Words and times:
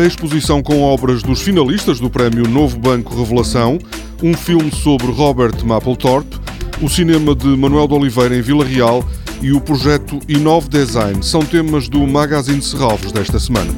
a 0.00 0.06
exposição 0.06 0.62
com 0.62 0.82
obras 0.82 1.22
dos 1.22 1.40
finalistas 1.40 1.98
do 1.98 2.08
Prémio 2.08 2.48
Novo 2.48 2.78
Banco 2.78 3.16
Revelação, 3.16 3.78
um 4.22 4.34
filme 4.34 4.70
sobre 4.70 5.06
Robert 5.06 5.64
Mapplethorpe, 5.64 6.38
o 6.80 6.88
cinema 6.88 7.34
de 7.34 7.48
Manuel 7.48 7.88
de 7.88 7.94
Oliveira 7.94 8.36
em 8.36 8.40
Vila 8.40 8.64
Real 8.64 9.04
e 9.40 9.52
o 9.52 9.60
projeto 9.60 10.20
Inove 10.28 10.68
Design 10.68 11.22
são 11.22 11.40
temas 11.40 11.88
do 11.88 12.06
Magazine 12.06 12.58
de 12.58 12.66
Serralvos 12.66 13.12
desta 13.12 13.38
semana. 13.38 13.72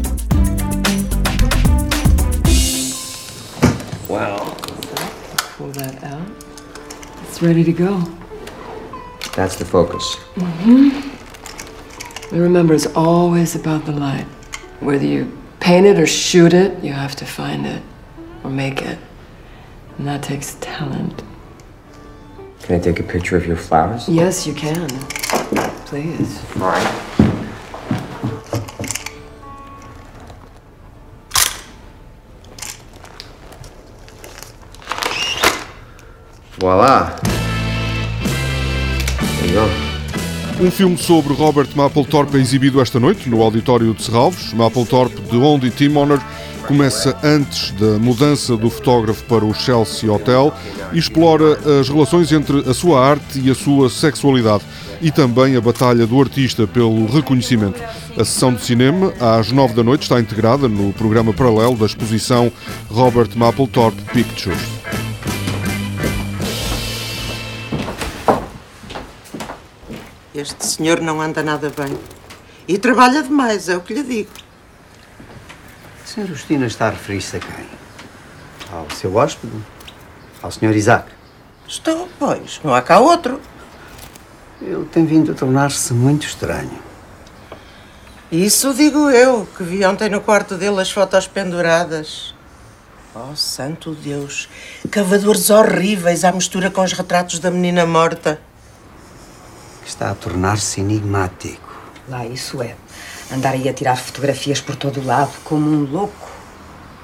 Wow. 4.09 4.57
Pull 5.57 5.71
that 5.73 6.05
out. 6.05 6.23
It's 7.29 7.43
ready 7.43 7.65
to 7.65 7.73
go. 7.73 8.03
That's 9.37 9.57
the 9.57 9.65
focus. 9.65 10.19
And 10.37 12.41
remember, 12.41 12.75
it's 12.75 12.89
always 12.95 13.55
about 13.55 13.87
the 13.87 13.93
light. 13.93 14.27
Whether 14.81 15.07
you 15.07 15.41
paint 15.61 15.87
it 15.87 15.99
or 15.99 16.07
shoot 16.07 16.53
it, 16.53 16.83
you 16.83 16.93
have 16.93 17.15
to 17.17 17.25
find 17.25 17.67
it 17.67 17.83
or 18.43 18.51
make 18.51 18.83
it. 18.83 18.99
And 19.99 20.09
that 20.09 20.23
takes 20.23 20.57
talent. 20.61 21.23
Can 22.63 22.77
I 22.77 22.79
take 22.79 22.99
a 22.99 23.03
picture 23.03 23.37
of 23.37 23.47
your 23.47 23.57
flowers? 23.57 24.09
Yes, 24.09 24.47
you 24.47 24.55
can. 24.55 24.89
Please. 25.87 26.43
All 26.57 26.69
right. 26.69 27.07
Voila. 36.59 37.19
There 39.39 39.47
you 39.47 39.55
go. 39.55 39.90
Um 40.61 40.71
filme 40.71 40.99
sobre 40.99 41.33
Robert 41.33 41.69
Mapplethorpe 41.75 42.37
é 42.37 42.41
exibido 42.41 42.83
esta 42.83 43.01
noite 43.01 43.31
no 43.31 43.41
auditório 43.41 43.95
de 43.95 44.03
Serralvos. 44.03 44.53
Mapplethorpe, 44.53 45.19
de 45.23 45.37
onde 45.39 45.71
Team 45.71 45.97
Honor, 45.97 46.21
começa 46.67 47.17
antes 47.25 47.71
da 47.73 47.99
mudança 47.99 48.55
do 48.59 48.69
fotógrafo 48.69 49.25
para 49.25 49.43
o 49.43 49.55
Chelsea 49.55 50.13
Hotel 50.13 50.55
e 50.93 50.99
explora 50.99 51.59
as 51.81 51.89
relações 51.89 52.31
entre 52.31 52.59
a 52.69 52.75
sua 52.75 53.03
arte 53.03 53.41
e 53.41 53.51
a 53.51 53.55
sua 53.55 53.89
sexualidade 53.89 54.63
e 55.01 55.11
também 55.11 55.57
a 55.57 55.63
batalha 55.63 56.07
do 56.07 56.21
artista 56.21 56.67
pelo 56.67 57.07
reconhecimento. 57.07 57.81
A 58.19 58.23
sessão 58.23 58.53
de 58.53 58.63
cinema, 58.63 59.15
às 59.19 59.51
nove 59.51 59.73
da 59.73 59.83
noite, 59.83 60.03
está 60.03 60.21
integrada 60.21 60.69
no 60.69 60.93
programa 60.93 61.33
paralelo 61.33 61.75
da 61.75 61.87
exposição 61.87 62.53
Robert 62.91 63.31
Mapplethorpe 63.35 64.03
Pictures. 64.13 64.80
Este 70.41 70.65
senhor 70.65 71.03
não 71.03 71.21
anda 71.21 71.43
nada 71.43 71.69
bem. 71.69 71.99
E 72.67 72.79
trabalha 72.79 73.23
demais, 73.23 73.69
é 73.69 73.77
o 73.77 73.83
que 73.83 73.93
lhe 73.93 74.03
digo. 74.03 74.31
A 76.03 76.07
senhora 76.07 76.33
Justina 76.33 76.67
está 76.67 76.87
a 76.87 76.91
referir-se 76.91 77.37
a 77.37 77.41
quem? 77.41 77.67
Ao 78.73 78.89
seu 78.91 79.15
hóspede? 79.15 79.53
Ao 80.43 80.51
senhor 80.51 80.75
Isaac? 80.75 81.11
Estou, 81.69 82.09
pois, 82.19 82.59
não 82.65 82.75
há 82.75 82.81
cá 82.81 82.99
outro. 83.01 83.39
Ele 84.63 84.87
tem 84.87 85.05
vindo 85.05 85.33
a 85.33 85.35
tornar-se 85.35 85.93
muito 85.93 86.27
estranho. 86.27 86.79
Isso 88.33 88.73
digo 88.73 89.11
eu, 89.11 89.47
que 89.57 89.63
vi 89.63 89.85
ontem 89.85 90.09
no 90.09 90.23
quarto 90.23 90.57
dele 90.57 90.81
as 90.81 90.91
fotos 90.91 91.27
penduradas. 91.27 92.35
Oh, 93.15 93.37
santo 93.37 93.95
Deus! 93.95 94.49
Cavadores 94.91 95.51
horríveis 95.51 96.25
à 96.25 96.33
mistura 96.33 96.71
com 96.71 96.83
os 96.83 96.93
retratos 96.93 97.41
da 97.41 97.51
menina 97.51 97.85
morta. 97.85 98.41
Está 99.85 100.11
a 100.11 100.15
tornar-se 100.15 100.81
enigmático. 100.81 101.71
Lá 102.09 102.27
isso 102.27 102.63
é. 102.63 102.75
Andar 103.33 103.53
aí 103.53 103.69
a 103.69 103.73
tirar 103.73 103.97
fotografias 103.97 104.61
por 104.61 104.77
todo 104.77 105.01
o 105.01 105.05
lado, 105.05 105.33
como 105.45 105.69
um 105.69 105.85
louco. 105.85 106.31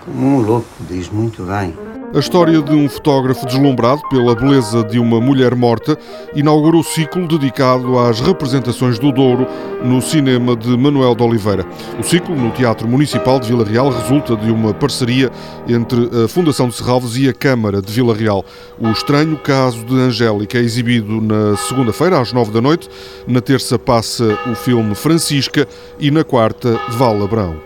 Como 0.04 0.26
um 0.26 0.40
louco, 0.40 0.68
diz 0.80 1.08
muito 1.08 1.44
bem. 1.44 1.95
A 2.14 2.18
história 2.18 2.62
de 2.62 2.72
um 2.72 2.88
fotógrafo 2.88 3.44
deslumbrado 3.44 4.00
pela 4.08 4.34
beleza 4.34 4.82
de 4.84 4.98
uma 4.98 5.20
mulher 5.20 5.54
morta 5.54 5.98
inaugura 6.34 6.76
o 6.76 6.82
ciclo 6.82 7.26
dedicado 7.28 7.98
às 7.98 8.20
representações 8.20 8.98
do 8.98 9.12
Douro 9.12 9.46
no 9.84 10.00
cinema 10.00 10.56
de 10.56 10.76
Manuel 10.78 11.14
de 11.14 11.22
Oliveira. 11.22 11.66
O 11.98 12.02
ciclo, 12.02 12.34
no 12.34 12.50
Teatro 12.52 12.88
Municipal 12.88 13.38
de 13.38 13.48
Vila 13.48 13.64
Real, 13.64 13.90
resulta 13.90 14.34
de 14.34 14.50
uma 14.50 14.72
parceria 14.72 15.30
entre 15.68 16.08
a 16.24 16.28
Fundação 16.28 16.68
de 16.68 16.76
Serralves 16.76 17.16
e 17.16 17.28
a 17.28 17.34
Câmara 17.34 17.82
de 17.82 17.92
Vila 17.92 18.14
Real. 18.14 18.44
O 18.80 18.88
estranho 18.90 19.36
caso 19.36 19.84
de 19.84 19.94
Angélica 19.94 20.56
é 20.56 20.62
exibido 20.62 21.20
na 21.20 21.56
segunda-feira, 21.56 22.20
às 22.20 22.32
nove 22.32 22.50
da 22.50 22.62
noite. 22.62 22.88
Na 23.26 23.42
terça 23.42 23.78
passa 23.78 24.38
o 24.50 24.54
filme 24.54 24.94
Francisca 24.94 25.68
e 25.98 26.10
na 26.10 26.24
quarta 26.24 26.80
Val 26.90 27.22
Abrão. 27.22 27.65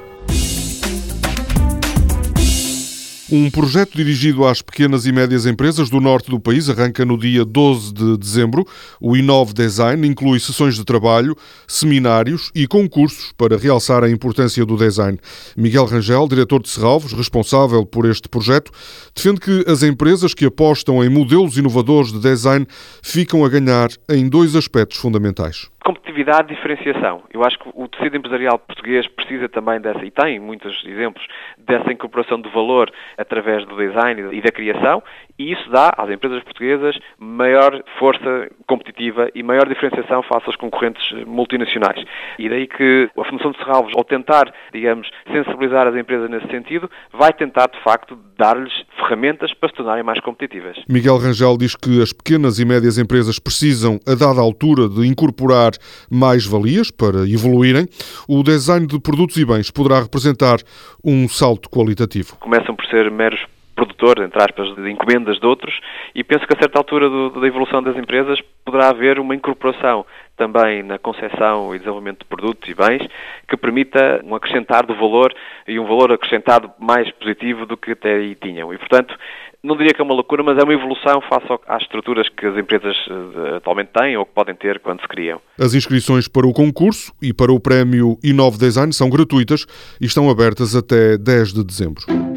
Um 3.33 3.49
projeto 3.49 3.97
dirigido 3.97 4.45
às 4.45 4.61
pequenas 4.61 5.07
e 5.07 5.13
médias 5.13 5.47
empresas 5.47 5.89
do 5.89 6.01
norte 6.01 6.29
do 6.29 6.41
país 6.41 6.69
arranca 6.69 7.05
no 7.05 7.17
dia 7.17 7.45
12 7.45 7.95
de 7.95 8.17
dezembro. 8.19 8.67
O 9.01 9.17
Inove 9.17 9.53
Design 9.53 10.05
inclui 10.05 10.41
sessões 10.41 10.75
de 10.75 10.85
trabalho, 10.85 11.37
seminários 11.69 12.51
e 12.53 12.67
concursos 12.67 13.31
para 13.39 13.57
realçar 13.57 14.03
a 14.03 14.11
importância 14.11 14.67
do 14.67 14.77
design. 14.77 15.17
Miguel 15.57 15.85
Rangel, 15.85 16.27
diretor 16.27 16.61
de 16.61 16.71
Serralvos, 16.71 17.13
responsável 17.13 17.87
por 17.87 18.05
este 18.05 18.29
projeto, 18.29 18.73
defende 19.15 19.41
que 19.41 19.65
as 19.71 19.85
empresas 19.85 20.35
que 20.35 20.47
apostam 20.47 21.05
em 21.05 21.09
modelos 21.09 21.57
inovadores 21.57 22.11
de 22.11 22.19
design 22.19 22.67
ficam 23.01 23.45
a 23.45 23.49
ganhar 23.49 23.91
em 24.09 24.29
dois 24.29 24.57
aspectos 24.57 24.99
fundamentais 24.99 25.69
competitividade 25.85 26.49
diferenciação. 26.49 27.23
Eu 27.33 27.45
acho 27.45 27.59
que 27.59 27.71
o 27.75 27.89
tecido 27.89 28.17
empresarial 28.17 28.59
português 28.59 29.07
precisa 29.09 29.49
também 29.49 29.81
dessa, 29.81 30.05
e 30.05 30.11
tem 30.11 30.39
muitos 30.39 30.85
exemplos, 30.85 31.27
dessa 31.59 31.93
incorporação 31.93 32.41
de 32.41 32.49
valor 32.51 32.91
através 33.17 33.65
do 33.65 33.77
design 33.77 34.37
e 34.37 34.41
da 34.41 34.51
criação, 34.51 35.03
e 35.41 35.53
isso 35.53 35.71
dá 35.71 35.91
às 35.97 36.11
empresas 36.11 36.43
portuguesas 36.45 36.99
maior 37.19 37.83
força 37.99 38.51
competitiva 38.67 39.31
e 39.34 39.43
maior 39.43 39.67
diferenciação 39.67 40.23
face 40.23 40.45
aos 40.47 40.56
concorrentes 40.56 41.03
multinacionais. 41.27 42.05
E 42.39 42.47
daí 42.47 42.67
que 42.67 43.09
a 43.19 43.25
Fundação 43.25 43.50
de 43.53 43.56
Serralvos, 43.56 43.95
ao 43.97 44.05
tentar, 44.05 44.53
digamos, 44.71 45.09
sensibilizar 45.33 45.87
as 45.87 45.97
empresas 45.97 46.29
nesse 46.29 46.47
sentido, 46.49 46.91
vai 47.11 47.33
tentar, 47.33 47.71
de 47.71 47.83
facto, 47.83 48.19
dar-lhes 48.37 48.73
ferramentas 48.99 49.55
para 49.55 49.71
se 49.71 49.77
tornarem 49.77 50.05
mais 50.05 50.21
competitivas. 50.21 50.77
Miguel 50.87 51.17
Rangel 51.17 51.56
diz 51.56 51.75
que 51.75 52.03
as 52.03 52.12
pequenas 52.12 52.59
e 52.59 52.67
médias 52.67 52.99
empresas 52.99 53.39
precisam, 53.39 53.99
a 54.06 54.15
dada 54.15 54.43
altura, 54.43 54.91
de 54.91 55.09
incorporar 55.09 55.73
mais 56.11 56.45
valias 56.45 56.91
para 56.91 57.27
evoluírem. 57.27 57.87
O 58.29 58.43
design 58.43 58.87
de 58.87 59.00
produtos 59.00 59.39
e 59.39 59.47
bens 59.47 59.71
poderá 59.71 60.03
representar 60.03 60.59
um 61.03 61.27
salto 61.29 61.71
qualitativo. 61.71 62.37
Começam 62.37 62.77
por 62.77 62.84
ser 62.84 63.11
meros 63.11 63.41
produtor, 63.81 64.19
entre 64.23 64.43
aspas, 64.43 64.75
de 64.75 64.91
encomendas 64.91 65.41
de 65.41 65.47
outros, 65.47 65.81
e 66.15 66.23
penso 66.23 66.47
que 66.47 66.55
a 66.55 66.59
certa 66.59 66.79
altura 66.79 67.09
do, 67.09 67.31
da 67.41 67.47
evolução 67.47 67.83
das 67.83 67.97
empresas 67.97 68.39
poderá 68.63 68.91
haver 68.91 69.19
uma 69.19 69.35
incorporação 69.35 70.05
também 70.37 70.83
na 70.83 70.99
concepção 70.99 71.75
e 71.75 71.79
desenvolvimento 71.79 72.21
de 72.21 72.25
produtos 72.27 72.69
e 72.69 72.75
bens 72.75 73.07
que 73.49 73.57
permita 73.57 74.21
um 74.25 74.35
acrescentar 74.35 74.87
do 74.87 74.95
valor 74.95 75.35
e 75.67 75.79
um 75.79 75.87
valor 75.87 76.13
acrescentado 76.13 76.71
mais 76.79 77.11
positivo 77.13 77.67
do 77.67 77.77
que 77.77 77.93
até 77.93 78.15
aí 78.15 78.35
tinham. 78.35 78.73
E, 78.73 78.79
portanto, 78.79 79.15
não 79.63 79.77
diria 79.77 79.93
que 79.93 80.01
é 80.01 80.05
uma 80.05 80.15
loucura, 80.15 80.43
mas 80.43 80.59
é 80.59 80.62
uma 80.62 80.73
evolução 80.73 81.21
face 81.23 81.47
às 81.67 81.83
estruturas 81.83 82.29
que 82.29 82.47
as 82.47 82.57
empresas 82.57 82.97
eh, 83.09 83.57
atualmente 83.57 83.91
têm 83.93 84.17
ou 84.17 84.25
que 84.25 84.33
podem 84.33 84.55
ter 84.55 84.81
quando 84.81 85.01
se 85.01 85.09
criam. 85.09 85.41
As 85.59 85.75
inscrições 85.75 86.29
para 86.29 86.47
o 86.47 86.53
concurso 86.53 87.12
e 87.21 87.33
para 87.33 87.53
o 87.53 87.61
prémio 87.61 88.19
Inove 88.25 88.59
Design 88.59 88.93
são 88.93 89.11
gratuitas 89.11 89.67
e 90.01 90.07
estão 90.07 90.31
abertas 90.31 90.75
até 90.75 91.19
10 91.19 91.53
de 91.53 91.65
dezembro. 91.65 92.30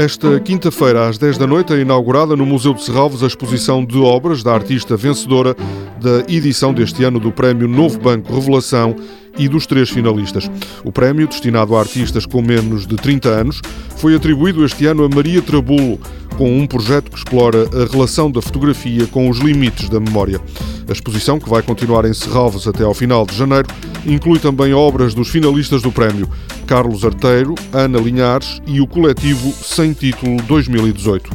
Esta 0.00 0.40
quinta-feira, 0.40 1.06
às 1.06 1.18
10 1.18 1.36
da 1.36 1.46
noite, 1.46 1.74
é 1.74 1.80
inaugurada 1.80 2.34
no 2.34 2.46
Museu 2.46 2.72
de 2.72 2.82
Serralves 2.82 3.22
a 3.22 3.26
exposição 3.26 3.84
de 3.84 3.98
obras 3.98 4.42
da 4.42 4.54
artista 4.54 4.96
vencedora 4.96 5.54
da 6.00 6.20
edição 6.26 6.72
deste 6.72 7.04
ano 7.04 7.20
do 7.20 7.30
Prémio 7.30 7.68
Novo 7.68 8.00
Banco 8.00 8.34
Revelação 8.34 8.96
e 9.36 9.46
dos 9.46 9.66
três 9.66 9.90
finalistas. 9.90 10.50
O 10.82 10.90
prémio, 10.90 11.28
destinado 11.28 11.76
a 11.76 11.80
artistas 11.80 12.24
com 12.24 12.40
menos 12.40 12.86
de 12.86 12.96
30 12.96 13.28
anos, 13.28 13.60
foi 13.98 14.14
atribuído 14.14 14.64
este 14.64 14.86
ano 14.86 15.04
a 15.04 15.08
Maria 15.14 15.42
Trabulo, 15.42 16.00
com 16.38 16.50
um 16.58 16.66
projeto 16.66 17.10
que 17.10 17.18
explora 17.18 17.68
a 17.70 17.92
relação 17.92 18.30
da 18.30 18.40
fotografia 18.40 19.06
com 19.06 19.28
os 19.28 19.36
limites 19.36 19.90
da 19.90 20.00
memória. 20.00 20.40
A 20.88 20.92
exposição, 20.92 21.38
que 21.38 21.50
vai 21.50 21.60
continuar 21.60 22.06
em 22.06 22.14
Serralves 22.14 22.66
até 22.66 22.84
ao 22.84 22.94
final 22.94 23.26
de 23.26 23.36
janeiro, 23.36 23.68
inclui 24.06 24.38
também 24.38 24.72
obras 24.72 25.14
dos 25.14 25.28
finalistas 25.28 25.82
do 25.82 25.92
prémio, 25.92 26.28
Carlos 26.66 27.04
Arteiro, 27.04 27.54
Ana 27.72 27.98
Linhares 27.98 28.60
e 28.66 28.80
o 28.80 28.86
coletivo 28.86 29.52
Sem 29.52 29.92
Título 29.92 30.40
2018. 30.42 31.30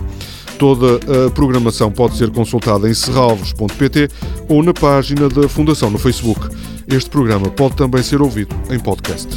Toda 0.57 0.99
a 1.27 1.29
programação 1.31 1.91
pode 1.91 2.17
ser 2.17 2.29
consultada 2.31 2.89
em 2.89 2.93
serralvos.pt 2.93 4.09
ou 4.47 4.63
na 4.63 4.73
página 4.73 5.27
da 5.27 5.49
Fundação 5.49 5.89
no 5.89 5.97
Facebook. 5.97 6.47
Este 6.87 7.09
programa 7.09 7.49
pode 7.49 7.75
também 7.75 8.01
ser 8.01 8.21
ouvido 8.21 8.55
em 8.69 8.79
podcast. 8.79 9.27